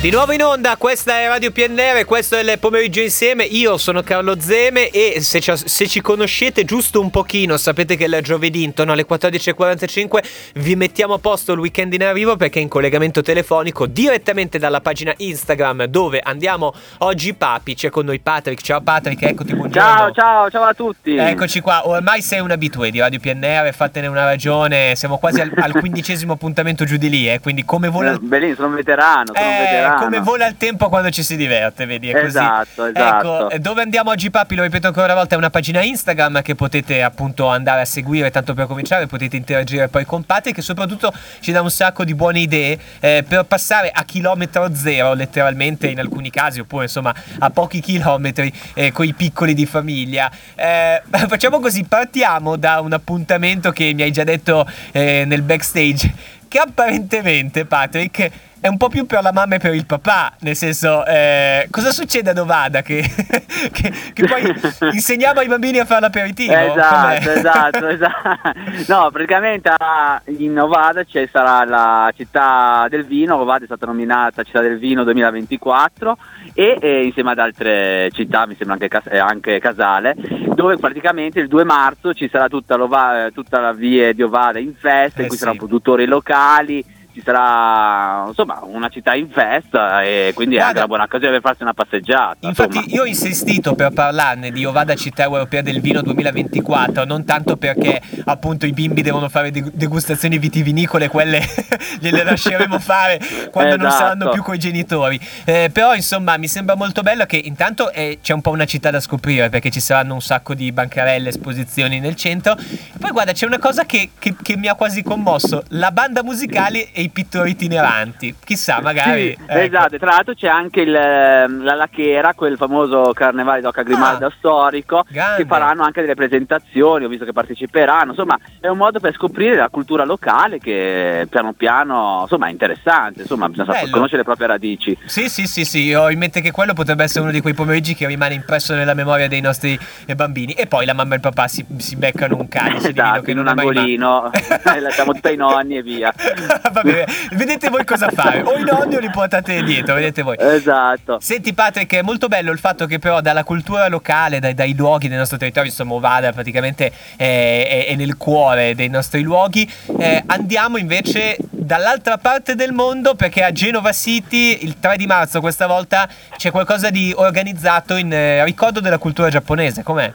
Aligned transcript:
Di 0.00 0.12
nuovo 0.12 0.30
in 0.30 0.40
onda, 0.44 0.76
questa 0.76 1.18
è 1.18 1.26
Radio 1.26 1.50
PNR, 1.50 2.04
questo 2.04 2.36
è 2.36 2.40
il 2.40 2.56
pomeriggio 2.60 3.00
insieme, 3.00 3.42
io 3.42 3.76
sono 3.78 4.04
Carlo 4.04 4.38
Zeme 4.38 4.90
e 4.90 5.20
se 5.20 5.40
ci, 5.40 5.52
se 5.56 5.88
ci 5.88 6.00
conoscete 6.00 6.64
giusto 6.64 7.00
un 7.00 7.10
pochino 7.10 7.56
sapete 7.56 7.96
che 7.96 8.04
il 8.04 8.20
giovedì 8.22 8.62
intorno 8.62 8.92
alle 8.92 9.04
14.45 9.04 10.18
vi 10.54 10.76
mettiamo 10.76 11.14
a 11.14 11.18
posto 11.18 11.52
il 11.52 11.58
weekend 11.58 11.94
in 11.94 12.04
arrivo 12.04 12.36
perché 12.36 12.60
in 12.60 12.68
collegamento 12.68 13.22
telefonico 13.22 13.86
direttamente 13.86 14.60
dalla 14.60 14.80
pagina 14.80 15.12
Instagram 15.16 15.86
dove 15.86 16.20
andiamo 16.20 16.72
oggi 16.98 17.34
Papi, 17.34 17.74
c'è 17.74 17.90
con 17.90 18.04
noi 18.04 18.20
Patrick, 18.20 18.62
ciao 18.62 18.80
Patrick, 18.80 19.20
eccoti, 19.20 19.52
buongiorno. 19.52 19.88
Ciao, 19.88 20.12
ciao, 20.12 20.48
ciao 20.48 20.62
a 20.62 20.74
tutti. 20.74 21.16
Eccoci 21.16 21.58
qua, 21.58 21.88
ormai 21.88 22.22
sei 22.22 22.38
un 22.38 22.52
abitué 22.52 22.92
di 22.92 23.00
Radio 23.00 23.18
PNR, 23.18 23.74
fatene 23.74 24.06
una 24.06 24.24
ragione, 24.24 24.94
siamo 24.94 25.18
quasi 25.18 25.40
al, 25.40 25.50
al 25.56 25.72
quindicesimo 25.72 26.34
appuntamento 26.34 26.84
giù 26.84 26.98
di 26.98 27.10
lì, 27.10 27.28
eh, 27.28 27.40
quindi 27.40 27.64
come 27.64 27.88
vola... 27.88 28.12
Eh, 28.12 28.18
Bellissimo, 28.20 28.54
sono 28.54 28.68
un 28.68 28.74
veterano, 28.76 29.32
sono 29.34 29.44
Eh, 29.44 29.50
un 29.50 29.58
veterano. 29.58 29.86
Come 29.96 30.20
vola 30.20 30.46
il 30.46 30.56
tempo 30.56 30.88
quando 30.88 31.10
ci 31.10 31.22
si 31.22 31.36
diverte, 31.36 31.86
vedi? 31.86 32.08
È 32.08 32.12
così. 32.12 32.26
Esatto, 32.26 32.86
esatto. 32.86 33.50
Ecco, 33.50 33.58
dove 33.58 33.82
andiamo 33.82 34.10
oggi, 34.10 34.30
Papi? 34.30 34.54
Lo 34.54 34.62
ripeto 34.62 34.88
ancora 34.88 35.06
una 35.06 35.14
volta: 35.14 35.34
è 35.34 35.38
una 35.38 35.50
pagina 35.50 35.82
Instagram 35.82 36.42
che 36.42 36.54
potete 36.54 37.02
appunto 37.02 37.48
andare 37.48 37.80
a 37.80 37.84
seguire. 37.84 38.30
Tanto 38.30 38.54
per 38.54 38.66
cominciare, 38.66 39.06
potete 39.06 39.36
interagire 39.36 39.88
poi 39.88 40.04
con 40.04 40.24
Patrick, 40.24 40.56
che 40.56 40.62
soprattutto 40.62 41.12
ci 41.40 41.52
dà 41.52 41.60
un 41.60 41.70
sacco 41.70 42.04
di 42.04 42.14
buone 42.14 42.40
idee 42.40 42.78
eh, 43.00 43.24
per 43.26 43.44
passare 43.44 43.90
a 43.90 44.04
chilometro 44.04 44.74
zero, 44.74 45.14
letteralmente 45.14 45.88
in 45.88 45.98
alcuni 45.98 46.30
casi, 46.30 46.60
oppure 46.60 46.84
insomma 46.84 47.14
a 47.38 47.50
pochi 47.50 47.80
chilometri 47.80 48.52
eh, 48.74 48.92
con 48.92 49.06
i 49.06 49.14
piccoli 49.14 49.54
di 49.54 49.66
famiglia. 49.66 50.30
Eh, 50.54 51.02
facciamo 51.28 51.60
così: 51.60 51.84
partiamo 51.84 52.56
da 52.56 52.80
un 52.80 52.92
appuntamento 52.92 53.70
che 53.70 53.92
mi 53.94 54.02
hai 54.02 54.10
già 54.10 54.24
detto 54.24 54.66
eh, 54.92 55.24
nel 55.26 55.42
backstage, 55.42 56.12
che 56.48 56.58
apparentemente, 56.58 57.64
Patrick 57.66 58.30
è 58.60 58.66
un 58.66 58.76
po' 58.76 58.88
più 58.88 59.06
per 59.06 59.22
la 59.22 59.32
mamma 59.32 59.54
e 59.54 59.58
per 59.58 59.72
il 59.74 59.86
papà, 59.86 60.32
nel 60.40 60.56
senso, 60.56 61.06
eh, 61.06 61.68
cosa 61.70 61.92
succede 61.92 62.30
a 62.30 62.32
Novada 62.32 62.82
che, 62.82 63.02
che, 63.70 63.92
che 64.12 64.26
poi 64.26 64.52
insegniamo 64.92 65.40
ai 65.40 65.46
bambini 65.46 65.78
a 65.78 65.84
fare 65.84 66.00
l'aperitivo? 66.00 66.52
Esatto, 66.52 67.30
esatto, 67.30 67.86
esatto. 67.88 68.52
No, 68.88 69.10
praticamente 69.12 69.68
a- 69.68 70.20
in 70.38 70.52
Novada 70.52 71.04
ci 71.04 71.28
sarà 71.30 71.64
la 71.64 72.12
città 72.16 72.86
del 72.90 73.04
vino, 73.04 73.36
Novada 73.36 73.62
è 73.62 73.66
stata 73.66 73.86
nominata 73.86 74.42
città 74.42 74.60
del 74.60 74.78
vino 74.78 75.04
2024 75.04 76.18
e, 76.52 76.78
eh, 76.80 77.04
insieme 77.04 77.30
ad 77.30 77.38
altre 77.38 78.10
città, 78.12 78.46
mi 78.46 78.56
sembra 78.56 78.76
anche, 78.80 79.02
eh, 79.10 79.18
anche 79.18 79.60
Casale, 79.60 80.16
dove 80.58 80.76
praticamente 80.76 81.38
il 81.38 81.46
2 81.46 81.62
marzo 81.62 82.12
ci 82.12 82.28
sarà 82.28 82.48
tutta, 82.48 82.74
l'Ova- 82.74 83.30
tutta 83.32 83.60
la 83.60 83.72
via 83.72 84.12
di 84.12 84.24
Ovada 84.24 84.58
in 84.58 84.74
festa, 84.74 85.20
Eh 85.20 85.22
in 85.22 85.28
cui 85.28 85.36
sì. 85.36 85.44
saranno 85.44 85.58
produttori 85.58 86.04
locali. 86.04 86.84
Ci 87.18 87.24
sarà 87.24 88.26
insomma 88.28 88.60
una 88.62 88.88
città 88.90 89.12
in 89.16 89.28
festa 89.28 90.04
e 90.04 90.30
quindi 90.36 90.54
è 90.54 90.58
Guarda, 90.58 90.66
anche 90.68 90.78
una 90.78 90.86
buona 90.86 91.02
occasione 91.02 91.32
per 91.32 91.40
farsi 91.40 91.62
una 91.64 91.74
passeggiata. 91.74 92.46
Infatti 92.46 92.76
insomma. 92.76 92.94
io 92.94 93.02
ho 93.02 93.06
insistito 93.06 93.74
per 93.74 93.90
parlarne 93.92 94.52
di 94.52 94.64
Ovada 94.64 94.94
Città 94.94 95.24
Europea 95.24 95.60
del 95.60 95.80
Vino 95.80 96.00
2024, 96.00 97.04
non 97.04 97.24
tanto 97.24 97.56
perché 97.56 98.00
appunto 98.26 98.66
i 98.66 98.72
bimbi 98.72 99.02
devono 99.02 99.28
fare 99.28 99.50
deg- 99.50 99.72
degustazioni 99.72 100.38
vitivinicole, 100.38 101.08
quelle 101.08 101.42
gliele 101.98 102.22
lasceremo 102.22 102.78
fare 102.78 103.18
quando 103.50 103.74
non 103.76 103.86
Esatto. 103.86 104.02
saranno 104.04 104.28
più 104.28 104.42
coi 104.44 104.58
genitori. 104.58 105.18
Eh, 105.44 105.70
però 105.72 105.96
insomma 105.96 106.36
mi 106.36 106.46
sembra 106.46 106.76
molto 106.76 107.02
bello 107.02 107.24
che 107.26 107.36
intanto 107.42 107.90
eh, 107.90 108.20
c'è 108.22 108.32
un 108.32 108.42
po' 108.42 108.50
una 108.50 108.64
città 108.64 108.92
da 108.92 109.00
scoprire 109.00 109.48
perché 109.48 109.70
ci 109.70 109.80
saranno 109.80 110.14
un 110.14 110.20
sacco 110.20 110.54
di 110.54 110.70
bancarelle, 110.70 111.30
esposizioni 111.30 111.98
nel 111.98 112.14
centro. 112.14 112.56
E 112.56 112.96
poi 112.96 113.10
guarda 113.10 113.32
c'è 113.32 113.44
una 113.46 113.58
cosa 113.58 113.84
che, 113.86 114.10
che- 114.20 114.36
che 114.40 114.56
mi 114.56 114.68
ha 114.68 114.74
quasi 114.76 115.02
commosso, 115.02 115.64
la 115.70 115.90
banda 115.90 116.22
musicale 116.22 116.92
e 116.92 117.02
i 117.02 117.07
pittori 117.10 117.50
itineranti. 117.50 118.34
Chissà 118.44 118.80
magari... 118.80 119.34
Sì, 119.36 119.42
ecco. 119.46 119.58
esatto, 119.58 119.98
tra 119.98 120.10
l'altro 120.10 120.34
c'è 120.34 120.48
anche 120.48 120.80
il, 120.80 120.94
ehm, 120.94 121.62
la 121.64 121.74
Lachera, 121.74 122.34
quel 122.34 122.56
famoso 122.56 123.12
carnevale 123.14 123.60
d'Oca 123.60 123.82
Grimalda 123.82 124.26
Ah, 124.26 124.32
storico, 124.36 125.04
grande. 125.08 125.42
che 125.42 125.48
faranno 125.48 125.82
anche 125.82 126.00
delle 126.00 126.14
presentazioni, 126.14 127.04
ho 127.04 127.08
visto 127.08 127.24
che 127.24 127.32
parteciperanno, 127.32 128.10
insomma 128.10 128.38
è 128.60 128.68
un 128.68 128.76
modo 128.78 129.00
per 129.00 129.12
scoprire 129.14 129.56
la 129.56 129.68
cultura 129.68 130.04
locale 130.04 130.58
che 130.58 131.26
piano 131.30 131.52
piano 131.52 132.20
insomma 132.22 132.46
è 132.48 132.50
interessante, 132.50 133.22
insomma 133.22 133.48
bisogna 133.48 133.72
Bello. 133.72 133.90
conoscere 133.90 134.18
le 134.18 134.24
proprie 134.24 134.46
radici. 134.46 134.96
Sì, 135.06 135.28
sì, 135.28 135.46
sì, 135.46 135.64
sì, 135.64 135.92
ho 135.94 136.10
in 136.10 136.18
mente 136.18 136.40
che 136.40 136.50
quello 136.50 136.72
potrebbe 136.72 137.04
essere 137.04 137.22
uno 137.22 137.30
di 137.32 137.40
quei 137.40 137.54
pomeriggi 137.54 137.94
che 137.94 138.06
rimane 138.06 138.34
impresso 138.34 138.74
nella 138.74 138.94
memoria 138.94 139.28
dei 139.28 139.40
nostri 139.40 139.78
eh, 140.06 140.14
bambini. 140.14 140.52
E 140.52 140.66
poi 140.66 140.84
la 140.86 140.92
mamma 140.94 141.12
e 141.12 141.16
il 141.16 141.20
papà 141.22 141.48
si, 141.48 141.64
si 141.78 141.96
beccano 141.96 142.36
un 142.36 142.46
vino 142.50 142.76
Esatto, 142.88 143.30
in 143.30 143.38
un 143.38 143.44
mai 143.44 143.54
mai- 143.54 143.66
angolino, 143.66 144.30
e 144.32 144.80
lasciamo 144.80 145.12
tutto 145.12 145.28
ai 145.28 145.36
nonni 145.36 145.76
e 145.76 145.82
via. 145.82 146.12
Va 146.72 146.82
bene, 147.04 147.12
vedete 147.32 147.68
voi 147.68 147.84
cosa 147.84 148.08
fare. 148.10 148.42
O 148.42 148.56
i 148.56 148.64
nonni 148.64 148.96
o 148.96 149.00
li 149.00 149.10
portate 149.10 149.62
dietro, 149.62 149.94
vedete 149.94 150.22
voi. 150.22 150.36
Esatto. 150.38 151.18
Senti 151.20 151.52
Patrick, 151.54 151.94
è 151.94 152.02
molto 152.02 152.28
bello 152.28 152.52
il 152.52 152.58
fatto 152.58 152.86
che 152.86 152.98
però 152.98 153.20
dalla 153.20 153.44
cultura 153.44 153.88
locale, 153.88 154.40
dai, 154.40 154.54
dai 154.54 154.74
luoghi 154.74 155.08
del 155.08 155.18
nostro 155.18 155.36
territorio, 155.38 155.70
insomma 155.70 155.94
Ovada 155.94 156.32
praticamente 156.32 156.92
è, 157.16 157.66
è- 157.68 157.86
è 157.88 157.94
nel 157.94 158.16
cuore 158.16 158.74
dei 158.74 158.88
nostri 158.88 159.22
luoghi, 159.22 159.70
eh, 159.98 160.22
andiamo 160.26 160.76
invece 160.76 161.36
dall'altra 161.68 162.18
parte 162.18 162.54
del 162.54 162.72
mondo 162.72 163.14
perché 163.14 163.42
a 163.42 163.52
Genova 163.52 163.92
City 163.92 164.58
il 164.62 164.78
3 164.78 164.96
di 164.96 165.06
marzo 165.06 165.40
questa 165.40 165.66
volta 165.66 166.08
c'è 166.36 166.50
qualcosa 166.50 166.90
di 166.90 167.12
organizzato 167.14 167.96
in 167.96 168.12
eh, 168.12 168.44
ricordo 168.44 168.80
della 168.80 168.98
cultura 168.98 169.28
giapponese, 169.28 169.82
com'è? 169.82 170.12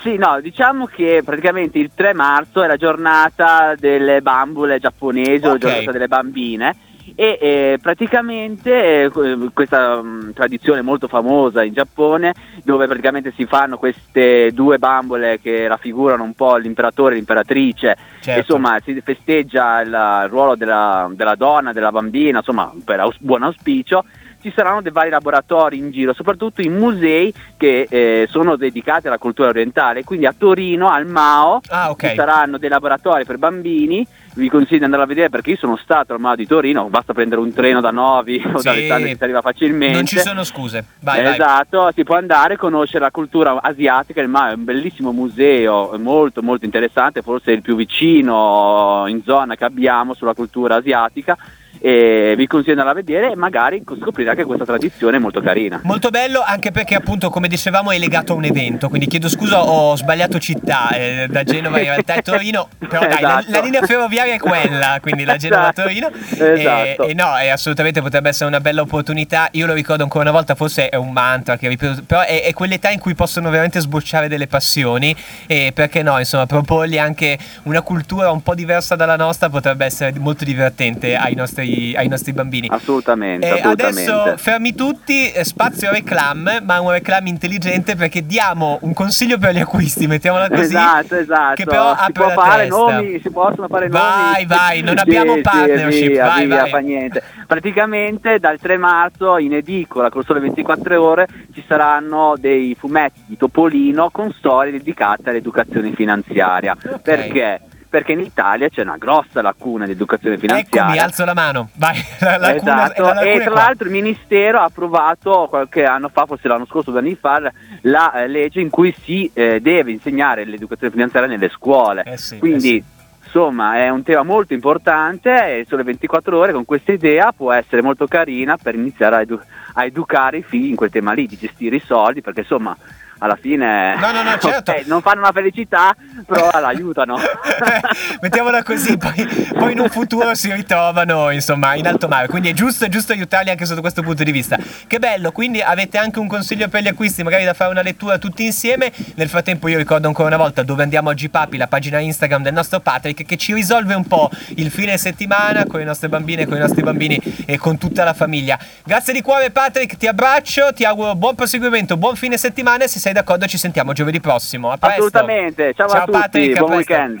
Sì, 0.00 0.16
no, 0.16 0.40
diciamo 0.40 0.86
che 0.86 1.22
praticamente 1.24 1.78
il 1.78 1.90
3 1.94 2.14
marzo 2.14 2.62
è 2.62 2.66
la 2.66 2.76
giornata 2.76 3.74
delle 3.76 4.20
bambole 4.22 4.78
giapponesi 4.78 5.44
o 5.44 5.52
la 5.52 5.58
giornata 5.58 5.90
delle 5.92 6.08
bambine 6.08 6.76
e 7.14 7.38
eh, 7.40 7.78
praticamente 7.82 9.04
eh, 9.04 9.10
que- 9.10 9.50
questa 9.52 10.00
mh, 10.00 10.32
tradizione 10.32 10.80
molto 10.82 11.08
famosa 11.08 11.62
in 11.62 11.74
Giappone 11.74 12.32
dove 12.64 12.86
praticamente 12.86 13.32
si 13.36 13.44
fanno 13.44 13.76
queste 13.76 14.50
due 14.52 14.78
bambole 14.78 15.38
che 15.40 15.68
raffigurano 15.68 16.22
un 16.22 16.32
po' 16.32 16.56
l'imperatore 16.56 17.12
e 17.14 17.16
l'imperatrice 17.16 17.96
Certo. 18.20 18.38
insomma 18.40 18.78
si 18.84 18.98
festeggia 19.04 19.80
il, 19.80 19.88
il 19.88 20.28
ruolo 20.30 20.54
della, 20.54 21.10
della 21.12 21.34
donna, 21.34 21.72
della 21.72 21.90
bambina, 21.90 22.38
insomma 22.38 22.72
per 22.84 23.00
aus- 23.00 23.18
buon 23.18 23.42
auspicio 23.42 24.04
ci 24.42 24.52
saranno 24.54 24.82
dei 24.82 24.92
vari 24.92 25.08
laboratori 25.10 25.78
in 25.78 25.90
giro, 25.90 26.12
soprattutto 26.12 26.60
in 26.60 26.76
musei 26.76 27.32
che 27.56 27.86
eh, 27.88 28.26
sono 28.30 28.56
dedicati 28.56 29.06
alla 29.06 29.18
cultura 29.18 29.48
orientale. 29.48 30.02
Quindi 30.04 30.26
a 30.26 30.34
Torino, 30.36 30.88
al 30.90 31.06
Mao, 31.06 31.60
Ah, 31.68 31.90
ok. 31.90 32.08
ci 32.10 32.14
saranno 32.16 32.58
dei 32.58 32.68
laboratori 32.68 33.24
per 33.24 33.38
bambini. 33.38 34.06
Vi 34.34 34.48
consiglio 34.48 34.78
di 34.78 34.84
andare 34.84 35.02
a 35.02 35.06
vedere 35.06 35.28
perché 35.28 35.50
io 35.50 35.56
sono 35.58 35.76
stato 35.76 36.14
al 36.14 36.18
Mao 36.20 36.34
di 36.34 36.46
Torino, 36.46 36.88
basta 36.88 37.12
prendere 37.12 37.40
un 37.42 37.52
treno 37.52 37.80
da 37.82 37.90
Novi 37.90 38.42
o 38.52 38.56
Sì. 38.58 38.64
da 38.64 38.70
Alessandria 38.70 39.10
che 39.12 39.16
si 39.18 39.22
arriva 39.24 39.42
facilmente. 39.42 39.94
Non 39.94 40.06
ci 40.06 40.18
sono 40.18 40.42
scuse. 40.42 40.84
Vai, 41.00 41.22
vai. 41.22 41.32
esatto, 41.34 41.90
si 41.94 42.02
può 42.02 42.16
andare 42.16 42.54
a 42.54 42.56
conoscere 42.56 43.04
la 43.04 43.10
cultura 43.10 43.60
asiatica, 43.60 44.22
il 44.22 44.28
Mao 44.28 44.50
è 44.50 44.54
un 44.54 44.64
bellissimo 44.64 45.12
museo, 45.12 45.94
molto 45.98 46.42
molto 46.42 46.64
interessante, 46.64 47.20
forse 47.20 47.52
il 47.52 47.60
più 47.60 47.76
vicino 47.76 49.04
in 49.06 49.22
zona 49.22 49.54
che 49.54 49.64
abbiamo 49.64 50.14
sulla 50.14 50.32
cultura 50.34 50.76
asiatica 50.76 51.36
e 51.82 52.34
vi 52.36 52.46
consiglio 52.46 52.74
di 52.74 52.80
andare 52.80 53.00
a 53.00 53.02
vedere 53.02 53.32
e 53.32 53.36
magari 53.36 53.82
scoprire 54.00 54.30
anche 54.30 54.44
questa 54.44 54.64
tradizione 54.64 55.18
molto 55.18 55.40
carina. 55.40 55.80
Molto 55.82 56.10
bello 56.10 56.40
anche 56.40 56.70
perché 56.70 56.94
appunto 56.94 57.28
come 57.28 57.48
dicevamo 57.48 57.90
è 57.90 57.98
legato 57.98 58.34
a 58.34 58.36
un 58.36 58.44
evento, 58.44 58.88
quindi 58.88 59.08
chiedo 59.08 59.28
scusa 59.28 59.64
ho 59.64 59.96
sbagliato 59.96 60.38
città, 60.38 60.90
eh, 60.90 61.26
da 61.28 61.42
Genova 61.42 61.78
in 61.78 61.86
realtà 61.86 62.14
è 62.14 62.22
Torino, 62.22 62.68
però 62.78 63.00
dai 63.00 63.20
la, 63.20 63.40
Esatto. 63.40 63.50
la 63.50 63.60
linea 63.60 63.82
ferroviaria 63.82 64.34
è 64.34 64.38
quella, 64.38 64.98
quindi 65.00 65.24
la 65.24 65.36
Genova-Torino 65.36 66.10
Esatto. 66.12 67.06
e, 67.06 67.10
e 67.10 67.14
no, 67.14 67.36
e 67.38 67.48
assolutamente 67.48 68.00
potrebbe 68.00 68.28
essere 68.28 68.48
una 68.48 68.60
bella 68.60 68.82
opportunità, 68.82 69.48
io 69.52 69.66
lo 69.66 69.72
ricordo 69.72 70.04
ancora 70.04 70.22
una 70.22 70.32
volta, 70.32 70.54
forse 70.54 70.88
è 70.88 70.96
un 70.96 71.10
mantra 71.10 71.56
che 71.56 71.66
ripeto, 71.66 72.04
però 72.06 72.20
è, 72.20 72.42
è 72.44 72.52
quell'età 72.52 72.90
in 72.90 73.00
cui 73.00 73.14
possono 73.14 73.50
veramente 73.50 73.80
sbocciare 73.80 74.28
delle 74.28 74.46
passioni 74.46 75.14
e 75.46 75.72
perché 75.74 76.02
no, 76.02 76.18
insomma 76.18 76.46
proporgli 76.46 76.98
anche 76.98 77.36
una 77.64 77.82
cultura 77.82 78.30
un 78.30 78.42
po' 78.42 78.54
diversa 78.54 78.94
dalla 78.94 79.16
nostra 79.16 79.48
potrebbe 79.48 79.84
essere 79.84 80.12
molto 80.18 80.44
divertente 80.44 81.16
ai 81.16 81.34
nostri, 81.34 81.71
ai 81.96 82.08
nostri 82.08 82.32
bambini. 82.32 82.68
Assolutamente, 82.70 83.48
assolutamente. 83.48 84.10
adesso 84.10 84.36
fermi 84.36 84.74
tutti, 84.74 85.30
eh, 85.32 85.44
spazio 85.44 85.90
reclam, 85.90 86.60
ma 86.62 86.80
un 86.80 86.90
reclam 86.90 87.26
intelligente 87.26 87.96
perché 87.96 88.24
diamo 88.26 88.78
un 88.82 88.92
consiglio 88.92 89.38
per 89.38 89.54
gli 89.54 89.58
acquisti, 89.60 90.06
mettiamola 90.06 90.48
così. 90.48 90.62
Esatto, 90.74 91.16
esatto. 91.16 91.54
Che 91.54 91.64
però 91.64 91.96
si 92.04 92.12
può 92.12 92.28
fare 92.30 92.62
testa. 92.68 92.76
nomi, 92.76 93.20
si 93.22 93.30
possono 93.30 93.68
fare 93.68 93.88
Vai, 93.88 94.44
nomi. 94.44 94.46
vai, 94.46 94.80
non 94.82 94.98
abbiamo 95.02 95.32
Sì, 95.32 95.36
sì, 95.38 95.42
partnership, 95.42 96.08
via, 96.10 96.24
vai, 96.26 96.46
via, 96.46 96.56
vai. 96.62 96.70
fa 96.70 96.78
niente. 96.78 97.22
Praticamente 97.46 98.38
dal 98.38 98.58
3 98.58 98.76
marzo 98.78 99.38
in 99.38 99.54
edicola 99.54 100.10
con 100.10 100.22
sole 100.24 100.40
24 100.40 101.02
ore 101.02 101.26
ci 101.54 101.62
saranno 101.66 102.34
dei 102.38 102.74
fumetti 102.78 103.20
di 103.26 103.36
Topolino 103.36 104.10
con 104.10 104.32
storie 104.32 104.72
dedicate 104.72 105.30
all'educazione 105.30 105.92
finanziaria. 105.92 106.74
Ok. 106.82 107.00
Perché? 107.00 107.60
Perché 107.92 108.12
in 108.12 108.20
Italia 108.20 108.70
c'è 108.70 108.80
una 108.80 108.96
grossa 108.96 109.42
lacuna 109.42 109.84
di 109.84 109.90
educazione 109.92 110.36
Eccomi, 110.36 110.48
finanziaria. 110.48 111.02
alzo 111.04 111.26
la 111.26 111.34
mano. 111.34 111.68
Vai, 111.74 111.94
la 112.20 112.38
lacuna- 112.38 112.84
esatto, 112.86 113.02
la 113.02 113.20
e 113.20 113.34
tra 113.40 113.50
qua. 113.50 113.60
l'altro 113.60 113.86
il 113.86 113.92
Ministero 113.92 114.60
ha 114.60 114.64
approvato 114.64 115.46
qualche 115.50 115.84
anno 115.84 116.08
fa, 116.08 116.24
forse 116.24 116.48
l'anno 116.48 116.64
scorso, 116.64 116.90
due 116.90 117.00
anni 117.00 117.14
fa, 117.16 117.52
la 117.82 118.12
eh, 118.22 118.28
legge 118.28 118.60
in 118.62 118.70
cui 118.70 118.94
si 119.02 119.30
eh, 119.34 119.60
deve 119.60 119.90
insegnare 119.90 120.46
l'educazione 120.46 120.90
finanziaria 120.90 121.28
nelle 121.28 121.50
scuole. 121.50 122.04
Eh 122.04 122.16
sì, 122.16 122.38
Quindi 122.38 122.78
eh 122.78 122.82
sì. 122.82 123.24
insomma 123.24 123.76
è 123.76 123.90
un 123.90 124.02
tema 124.02 124.22
molto 124.22 124.54
importante 124.54 125.58
e 125.58 125.66
sulle 125.68 125.82
24 125.82 126.38
ore 126.38 126.52
con 126.52 126.64
questa 126.64 126.92
idea 126.92 127.30
può 127.32 127.52
essere 127.52 127.82
molto 127.82 128.06
carina 128.06 128.56
per 128.56 128.74
iniziare 128.74 129.16
a, 129.16 129.20
edu- 129.20 129.44
a 129.74 129.84
educare 129.84 130.38
i 130.38 130.42
figli 130.42 130.70
in 130.70 130.76
quel 130.76 130.88
tema 130.88 131.12
lì, 131.12 131.26
di 131.26 131.36
gestire 131.36 131.76
i 131.76 131.82
soldi, 131.84 132.22
perché 132.22 132.40
insomma 132.40 132.74
alla 133.22 133.38
fine 133.40 133.94
no, 133.96 134.10
no, 134.10 134.22
no, 134.22 134.36
certo. 134.38 134.72
okay, 134.72 134.84
non 134.86 135.00
fanno 135.00 135.20
una 135.20 135.32
felicità, 135.32 135.94
però 136.26 136.50
l'aiutano. 136.60 137.16
Mettiamola 138.20 138.62
così, 138.62 138.96
poi, 138.96 139.48
poi, 139.54 139.72
in 139.72 139.80
un 139.80 139.88
futuro 139.88 140.34
si 140.34 140.52
ritrovano 140.52 141.30
insomma 141.30 141.74
in 141.74 141.86
alto 141.86 142.08
mare, 142.08 142.26
quindi 142.26 142.50
è 142.50 142.52
giusto, 142.52 142.84
è 142.84 142.88
giusto 142.88 143.12
aiutarli 143.12 143.50
anche 143.50 143.64
sotto 143.64 143.80
questo 143.80 144.02
punto 144.02 144.24
di 144.24 144.32
vista. 144.32 144.58
Che 144.86 144.98
bello, 144.98 145.30
quindi 145.30 145.60
avete 145.62 145.98
anche 145.98 146.18
un 146.18 146.26
consiglio 146.26 146.68
per 146.68 146.82
gli 146.82 146.88
acquisti, 146.88 147.22
magari 147.22 147.44
da 147.44 147.54
fare 147.54 147.70
una 147.70 147.82
lettura 147.82 148.18
tutti 148.18 148.44
insieme. 148.44 148.92
Nel 149.14 149.28
frattempo 149.28 149.68
io 149.68 149.78
ricordo 149.78 150.08
ancora 150.08 150.28
una 150.28 150.36
volta 150.36 150.62
dove 150.62 150.82
andiamo 150.82 151.10
a 151.10 151.14
Papi, 151.30 151.56
la 151.56 151.68
pagina 151.68 151.98
Instagram 152.00 152.42
del 152.42 152.52
nostro 152.52 152.80
Patrick, 152.80 153.24
che 153.24 153.36
ci 153.36 153.54
risolve 153.54 153.94
un 153.94 154.04
po' 154.04 154.28
il 154.56 154.70
fine 154.70 154.98
settimana 154.98 155.64
con 155.66 155.78
le 155.78 155.84
nostre 155.84 156.08
bambine, 156.08 156.46
con 156.46 156.56
i 156.56 156.60
nostri 156.60 156.82
bambini 156.82 157.20
e 157.46 157.56
con 157.58 157.78
tutta 157.78 158.02
la 158.02 158.12
famiglia. 158.12 158.58
Grazie 158.84 159.12
di 159.12 159.22
cuore 159.22 159.50
Patrick, 159.50 159.96
ti 159.96 160.08
abbraccio, 160.08 160.72
ti 160.72 160.84
auguro 160.84 161.14
buon 161.14 161.36
proseguimento, 161.36 161.96
buon 161.96 162.16
fine 162.16 162.36
settimana 162.36 162.84
e 162.84 162.88
se 162.88 162.98
sei 163.12 163.20
d'accordo 163.20 163.46
ci 163.46 163.58
sentiamo 163.58 163.92
giovedì 163.92 164.20
prossimo. 164.20 164.70
A 164.70 164.78
presto. 164.78 165.04
Assolutamente, 165.04 165.74
ciao, 165.74 165.88
ciao 165.88 166.00
a 166.00 166.04
tutti, 166.04 166.18
Patrick, 166.18 166.58
buon 166.58 166.72
weekend. 166.72 167.20